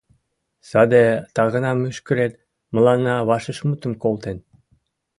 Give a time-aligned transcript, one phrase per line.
[0.69, 1.03] Саде
[1.35, 2.33] «тагынамӱшкырет»
[2.73, 4.37] мыланна вашешмутым колтен.